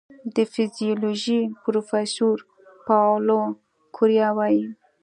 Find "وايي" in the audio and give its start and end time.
4.37-4.63